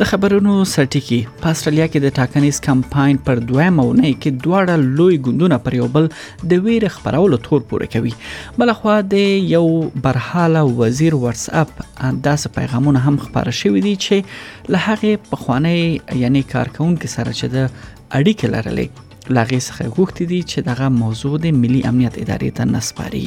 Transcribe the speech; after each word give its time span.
د 0.00 0.06
خبرونو 0.10 0.52
سرټکی 0.72 1.16
په 1.40 1.46
استرالیا 1.54 1.86
کې 1.90 1.98
د 2.04 2.08
ټاکنیز 2.18 2.60
کمپاین 2.66 3.16
پر 3.26 3.40
دویمه 3.50 3.82
اونۍ 3.86 4.12
کې 4.20 4.30
دواړه 4.44 4.74
لوی 5.00 5.16
ګوندونه 5.26 5.56
پر 5.66 5.72
یو 5.80 5.88
بل 5.96 6.06
د 6.52 6.62
ویر 6.68 6.84
خبرولو 6.94 7.38
تور 7.48 7.60
پورې 7.70 7.92
کوي 7.96 8.12
بل 8.62 8.72
خو 8.78 8.94
د 9.16 9.44
یو 9.54 9.64
برحاله 10.08 10.62
وزیر 10.80 11.18
واتس 11.26 11.44
اپ 11.64 11.74
انداز 12.10 12.46
پیغامونه 12.56 13.04
هم 13.10 13.20
خبره 13.26 13.56
شوې 13.60 13.84
دي 13.90 13.94
چې 14.06 14.72
له 14.76 14.82
هغه 14.88 15.22
پخوانی 15.32 15.76
یعنی 16.24 16.44
کارکونکو 16.56 17.14
سره 17.18 17.36
چې 17.38 17.54
د 17.58 17.70
اړیکې 17.70 18.54
لرلې 18.56 19.32
لاغې 19.36 19.58
څخه 19.70 19.94
غوښتي 19.96 20.24
دي 20.34 20.40
چې 20.50 20.68
دغه 20.72 20.92
موضوع 21.02 21.34
د 21.48 21.56
ملي 21.62 21.86
امنیت 21.94 22.20
ادارې 22.24 22.60
ته 22.60 22.72
نسپاري 22.76 23.26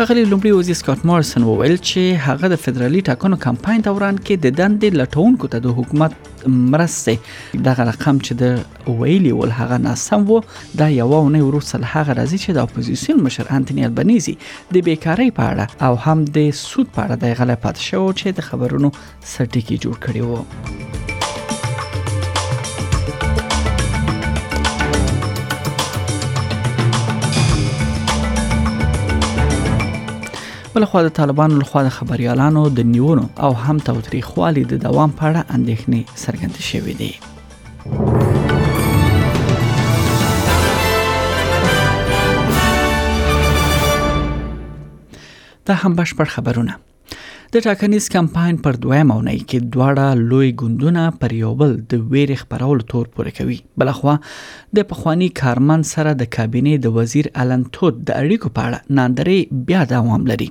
ښاغلي 0.00 0.20
لومړي 0.32 0.50
وزیر 0.58 0.76
سکاټ 0.82 1.00
مارسن 1.10 1.42
وویل 1.46 1.74
چې 1.88 2.02
هغه 2.26 2.46
د 2.52 2.56
فدرالي 2.66 3.00
ټاکنو 3.08 3.36
کمپاین 3.46 3.80
دوران 3.88 4.20
کې 4.26 4.34
د 4.44 4.54
دندې 4.60 4.88
لټونکو 5.00 5.50
ته 5.52 5.58
د 5.66 5.76
حکومت 5.80 6.46
مرسته 6.74 7.60
دغه 7.66 7.86
رقم 7.90 8.20
چې 8.28 8.38
د 8.42 8.94
ویلی 9.00 9.32
ول 9.40 9.52
هغه 9.58 9.78
ناسم 9.88 10.24
وو 10.30 10.38
دا 10.82 10.88
یو 10.94 11.10
نه 11.16 11.42
وروسته 11.48 11.80
هغه 11.82 12.16
راځي 12.20 12.40
چې 12.44 12.50
د 12.60 12.62
اپوزیسیون 12.66 13.20
مشر 13.26 13.52
انټونی 13.56 13.88
البنيزي 13.90 14.34
د 14.78 14.86
بیکاری 14.88 15.28
په 15.40 15.50
اړه 15.50 15.90
او 15.90 15.98
هم 16.06 16.24
د 16.38 16.48
سود 16.62 16.88
په 16.96 17.04
اړه 17.04 17.20
د 17.26 17.36
غلط 17.42 17.62
پات 17.66 17.84
شو 17.88 18.02
چې 18.06 18.40
د 18.40 18.48
خبرونو 18.48 18.92
سرټیکی 19.34 19.84
جوړ 19.84 20.02
کړی 20.08 20.30
وو 20.30 20.98
بل 30.74 30.84
خو 30.84 31.00
د 31.02 31.08
طالبانو 31.08 31.58
لخوا 31.58 31.82
د 31.84 31.88
خبريالانو 31.98 32.62
د 32.76 32.80
نیونو 32.92 33.26
او 33.44 33.52
هم 33.62 33.76
توتريخوالي 33.88 34.62
د 34.72 34.74
دوام 34.86 35.10
په 35.18 35.22
اړه 35.28 35.42
اندېښنې 35.56 36.00
څرګندې 36.22 36.62
شوې 36.70 36.94
دي 37.00 37.12
دا 45.66 45.74
هم 45.82 45.92
بشپړ 45.98 46.26
خبرونه 46.36 46.72
د 47.54 47.60
ټاکنیز 47.66 48.08
کمپاین 48.10 48.56
پر 48.64 48.74
دویم 48.82 49.10
اونۍ 49.12 49.38
کې 49.50 49.58
دواړه 49.76 50.18
لوی 50.32 50.48
ګوندونه 50.60 51.06
پر 51.22 51.32
یو 51.36 51.48
بل 51.62 51.72
د 51.94 52.02
ویری 52.12 52.34
خبرول 52.42 52.82
تور 52.92 53.06
پورې 53.14 53.32
کوي 53.38 53.56
بلخوا 53.82 54.12
د 54.78 54.84
پخوانی 54.92 55.28
کارمن 55.40 55.82
سره 55.92 56.12
د 56.20 56.28
کابینې 56.36 56.84
د 56.84 56.94
وزیر 56.98 57.28
الن 57.44 57.64
تود 57.78 57.98
د 58.10 58.20
اړیکو 58.20 58.52
په 58.58 58.68
اړه 58.68 58.98
ناندري 59.00 59.38
بیا 59.70 59.80
دوام 59.94 60.28
لري 60.32 60.48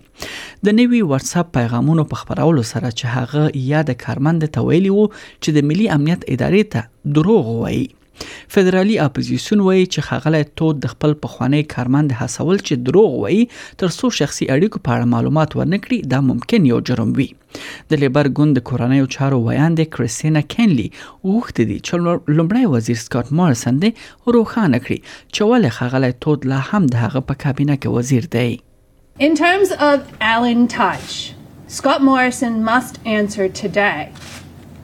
د 0.69 0.75
نوي 0.81 0.99
واتساپ 1.13 1.53
پیغامونو 1.59 2.05
په 2.11 2.21
خبرولو 2.23 2.65
سره 2.73 2.91
چې 2.97 3.13
هغه 3.19 3.63
یا 3.71 3.85
د 3.91 3.97
کارمن 4.05 4.43
د 4.43 4.51
تویلی 4.59 4.91
وو 4.97 5.07
چې 5.13 5.57
د 5.59 5.69
ملي 5.71 5.89
امنیت 5.99 6.27
ادارې 6.37 6.75
ته 6.75 7.17
دروغ 7.19 7.53
وایي 7.63 7.85
فدرالي 8.47 8.97
اپوزيشن 9.01 9.59
وایي 9.67 9.85
چې 9.85 10.05
خغلی 10.07 10.41
تود 10.61 10.79
د 10.83 10.91
خپل 10.93 11.13
پخوانی 11.25 11.61
کارمند 11.73 12.15
حسول 12.21 12.61
چې 12.61 12.85
دروغ 12.89 13.15
وایي 13.23 13.41
تر 13.83 13.93
څو 13.99 14.11
شخصي 14.19 14.47
اړیکو 14.55 14.81
په 14.87 14.91
اړه 14.95 15.13
معلومات 15.15 15.55
ورنکړي 15.59 15.99
دا 16.13 16.19
ممکن 16.29 16.65
یو 16.71 16.79
جرم 16.91 17.13
وي 17.19 17.27
د 17.93 18.01
لیبر 18.03 18.29
ګوند 18.39 18.63
کورنۍ 18.69 19.05
چارو 19.17 19.39
ویاندې 19.43 19.97
کریسینا 19.97 20.43
کینلی 20.55 20.87
وخت 21.33 21.61
دي 21.63 21.77
چې 21.77 22.33
لومړی 22.39 22.73
وزیر 22.77 22.99
سکاٹ 23.03 23.33
مارسن 23.41 23.81
دې 23.83 24.33
روخانه 24.37 24.81
کړی 24.87 24.99
چې 25.11 25.53
ولې 25.53 25.77
خغلی 25.79 26.11
تود 26.27 26.49
لا 26.53 26.63
هم 26.71 26.91
د 26.95 27.03
هغه 27.05 27.25
په 27.31 27.43
کابینه 27.45 27.79
کې 27.83 27.99
وزیر 27.99 28.31
دی 28.39 28.49
In 29.27 29.33
terms 29.37 29.71
of 29.85 30.03
Alan 30.33 30.61
Tudge, 30.73 31.15
Scott 31.77 32.03
Morrison 32.09 32.55
must 32.69 32.99
answer 33.15 33.47
today 33.61 34.05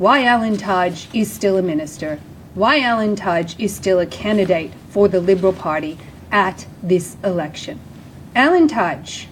why 0.08 0.16
Alan 0.34 0.58
Tudge 0.66 1.04
is 1.24 1.32
still 1.38 1.60
a 1.62 1.68
minister 1.70 2.10
why 2.56 2.80
Alan 2.80 3.18
Tudge 3.18 3.60
is 3.60 3.76
still 3.76 4.00
a 4.00 4.06
candidate 4.06 4.72
for 4.88 5.10
the 5.10 5.20
Liberal 5.20 5.52
Party 5.52 5.98
at 6.32 6.66
this 6.82 7.18
election. 7.22 7.78
Alan 8.34 8.70
Tudge, 8.70 9.28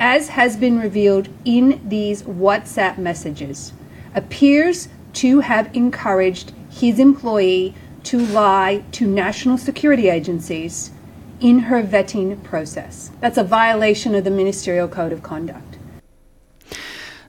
as 0.00 0.28
has 0.30 0.56
been 0.56 0.80
revealed 0.80 1.28
in 1.44 1.80
these 1.88 2.24
WhatsApp 2.24 2.98
messages, 2.98 3.72
appears 4.12 4.88
to 5.12 5.38
have 5.40 5.72
encouraged 5.74 6.52
his 6.68 6.98
employee 6.98 7.74
to 8.02 8.18
lie 8.18 8.82
to 8.90 9.06
national 9.06 9.56
security 9.56 10.08
agencies 10.08 10.90
in 11.40 11.60
her 11.60 11.80
vetting 11.80 12.42
process. 12.42 13.12
That's 13.20 13.38
a 13.38 13.44
violation 13.44 14.16
of 14.16 14.24
the 14.24 14.30
Ministerial 14.30 14.88
Code 14.88 15.12
of 15.12 15.22
Conduct. 15.22 15.73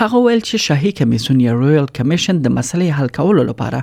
هغه 0.00 0.18
ویل 0.26 0.40
چې 0.48 0.56
شاهي 0.66 0.90
کمیسون 1.00 1.38
یا 1.46 1.52
رویل 1.62 1.88
کمیشن 1.98 2.36
د 2.44 2.54
مسلې 2.56 3.00
حل 3.00 3.08
کولو 3.18 3.42
لپاره 3.50 3.80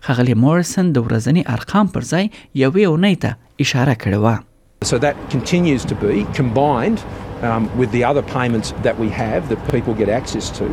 خغلی 0.09 0.35
مارسن 0.44 0.91
د 0.97 1.05
ورځنی 1.07 1.45
ارقام 1.55 1.89
پر 1.95 2.07
ځای 2.11 2.29
یوې 2.65 2.91
اونۍ 2.91 3.17
ته 3.23 3.63
اشاره 3.65 3.97
کړې 4.03 4.91
So 4.91 4.97
that 5.07 5.23
continues 5.38 5.89
to 5.93 6.01
be 6.05 6.25
combined 6.41 7.09
Um, 7.47 7.65
with 7.79 7.91
the 7.93 8.00
other 8.05 8.21
payments 8.29 8.69
that 8.85 9.00
we 9.01 9.07
have 9.15 9.50
that 9.50 9.65
people 9.73 9.95
get 9.97 10.09
access 10.13 10.45
to, 10.59 10.69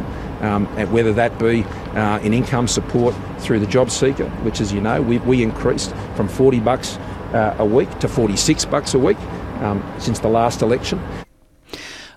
um, 0.51 0.63
and 0.83 0.95
whether 0.97 1.11
that 1.19 1.35
be 1.43 1.51
uh, 1.57 2.07
in 2.29 2.37
income 2.37 2.71
support 2.77 3.19
through 3.47 3.59
the 3.65 3.69
job 3.75 3.93
seeker, 3.97 4.29
which, 4.47 4.63
as 4.67 4.73
you 4.77 4.85
know, 4.87 4.95
we, 5.11 5.19
we 5.33 5.43
increased 5.49 5.93
from 6.21 6.31
40 6.39 6.63
bucks 6.69 6.95
Uh, 7.35 7.53
a 7.59 7.65
week 7.65 7.91
to 7.99 8.07
46 8.07 8.65
bucks 8.67 8.95
a 8.95 8.99
week 8.99 9.19
um, 9.61 9.83
since 9.99 10.19
the 10.21 10.29
last 10.29 10.63
election. 10.63 10.99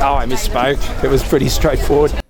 Oh, 0.07 0.15
I 0.23 0.25
misspoke. 0.33 0.81
It 1.05 1.09
was 1.15 1.23
pretty 1.31 1.49
straightforward. 1.59 2.22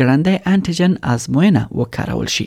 ګړندۍ 0.00 0.36
انټیجن 0.52 0.94
آزموینه 1.14 1.62
وکارول 1.80 2.28
شي 2.36 2.46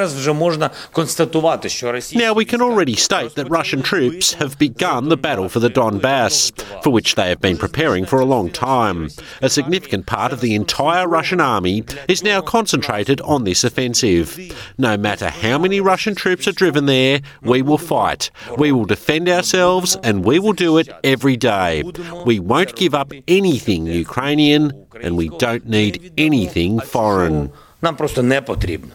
already 2.61 2.93
state 2.95 3.35
that 3.35 3.49
Russian 3.49 3.81
troops 3.81 4.33
have 4.33 4.59
begun 4.59 5.09
the 5.09 5.17
battle 5.17 5.49
for 5.49 5.57
the 5.59 5.69
Donbass, 5.69 6.51
for 6.83 6.91
which 6.91 7.15
they 7.15 7.29
have 7.29 7.41
been 7.41 7.57
preparing 7.57 8.05
for 8.05 8.19
a 8.19 8.25
long 8.25 8.51
time. 8.51 9.09
A 9.41 9.49
significant 9.49 10.05
part 10.05 10.31
of 10.31 10.41
the 10.41 10.53
entire 10.53 11.07
Russian 11.07 11.41
army 11.41 11.83
is 12.07 12.21
now 12.23 12.39
concentrated 12.41 13.19
on 13.21 13.45
this 13.45 13.63
offensive. 13.63 14.37
No 14.77 14.95
matter 14.95 15.29
how 15.29 15.57
many 15.57 15.81
Russian 15.81 16.13
troops 16.13 16.47
are 16.47 16.51
driven 16.51 16.85
there, 16.85 17.21
we 17.41 17.63
will 17.63 17.79
fight. 17.79 18.29
We 18.59 18.71
will 18.71 18.85
defend 18.85 19.27
ourselves 19.27 19.97
and 20.03 20.23
we 20.23 20.37
will 20.37 20.53
do 20.53 20.77
it 20.77 20.87
every 21.03 21.35
day. 21.35 21.81
We 22.27 22.37
won't 22.39 22.75
give 22.75 22.93
up 22.93 23.11
anything 23.27 23.87
Ukrainian 23.87 24.85
and 25.01 25.17
we 25.17 25.29
don't 25.39 25.65
need 25.67 26.13
anything 26.17 26.79
foreign. 26.79 27.51
нам 27.81 27.95
просто 27.95 28.23
не 28.23 28.41
потрібно. 28.41 28.91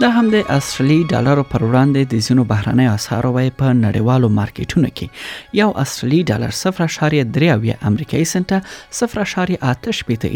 د 0.00 0.08
همدې 0.16 0.40
اصلي 0.56 0.94
ډالرو 1.08 1.42
پر 1.54 1.62
وړاندې 1.62 2.10
د 2.10 2.20
زینو 2.26 2.44
بهرنۍ 2.52 2.86
اسعارو 2.92 3.30
وای 3.32 3.48
په 3.62 3.72
نړیوالو 3.80 4.28
مارکیټونو 4.36 4.88
کې 5.00 5.58
یو 5.58 5.66
اصلي 5.82 6.20
ډالر 6.30 6.56
0.3 6.60 7.52
امریکایي 7.90 8.28
سنت 8.30 8.54
0.8 9.00 9.52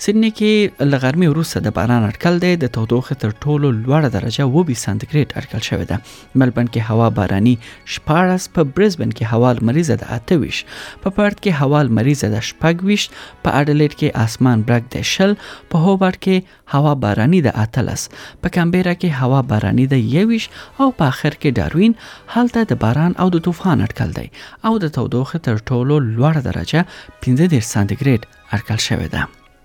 سیدنی 0.04 0.28
کې 0.38 0.84
لغرمې 0.86 1.28
وروسته 1.32 1.60
د 1.66 1.70
باران 1.76 2.04
اټکل 2.06 2.34
دی 2.40 2.48
د 2.62 2.70
تودوخه 2.72 3.14
تر 3.20 3.30
ټولو 3.44 3.68
لوړه 3.76 4.08
درجه 4.16 4.42
20 4.56 4.78
سانتیګریډ 4.78 5.28
اټکل 5.40 5.60
شوې 5.68 5.86
ده 5.92 6.40
ملبن 6.42 6.66
کې 6.72 6.88
هوا 6.88 7.06
باراني 7.18 7.52
شپارس 7.94 8.46
په 8.58 8.66
برزبن 8.78 9.14
کې 9.20 9.30
هوا 9.34 9.52
مریضه 9.68 9.94
ده 10.02 10.10
28 10.16 10.58
په 11.04 11.12
پارت 11.20 11.38
کې 11.38 11.60
هوا 11.62 11.80
مریضه 12.00 12.28
ده 12.34 12.42
26 12.48 13.06
په 13.44 13.60
اډلېټ 13.60 13.94
کې 14.00 14.24
اسمان 14.26 14.64
برګ 14.70 14.90
دی 14.96 15.02
شل 15.12 15.32
په 15.74 15.80
هوبرټ 15.84 16.20
کې 16.26 16.58
هوا 16.76 16.92
باراني 17.06 17.40
ده 17.46 17.62
18 17.62 18.20
په 18.44 18.54
کمبيرا 18.58 18.94
کې 19.04 19.20
هوا 19.24 19.40
باراني 19.54 19.86
ده 19.94 20.00
21 20.24 20.50
او 20.58 20.90
په 21.00 21.10
اخر 21.14 21.38
کې 21.38 21.56
داروین 21.60 21.96
هلته 22.36 22.66
د 22.74 22.80
باران 22.84 23.16
او 23.24 23.30
د 23.38 23.44
طوفان 23.48 23.86
اټکل 23.86 24.12
دی 24.18 24.26
او 24.72 24.74
د 24.86 24.92
تودوخه 24.98 25.40
تر 25.48 25.64
ټولو 25.72 25.96
لوړه 26.10 26.44
درجه 26.48 26.84
15 26.90 27.66
سانتیګریډ 27.72 28.52
اټکل 28.58 28.84
شوې 28.88 29.10
ده 29.16 29.24